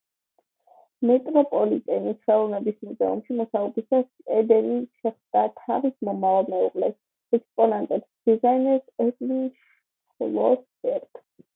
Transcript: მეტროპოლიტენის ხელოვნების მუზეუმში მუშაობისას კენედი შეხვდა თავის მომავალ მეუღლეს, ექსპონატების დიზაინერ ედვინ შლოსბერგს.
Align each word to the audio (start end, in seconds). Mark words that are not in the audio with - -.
მეტროპოლიტენის 1.07 2.15
ხელოვნების 2.29 2.77
მუზეუმში 2.87 3.35
მუშაობისას 3.41 4.07
კენედი 4.31 4.79
შეხვდა 5.03 5.43
თავის 5.61 5.93
მომავალ 6.09 6.49
მეუღლეს, 6.55 6.97
ექსპონატების 7.39 8.11
დიზაინერ 8.31 8.83
ედვინ 9.07 9.45
შლოსბერგს. 9.61 11.23